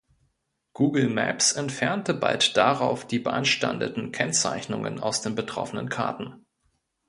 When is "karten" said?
5.89-6.43